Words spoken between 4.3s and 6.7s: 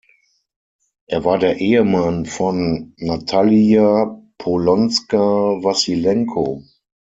Polonska-Wassylenko.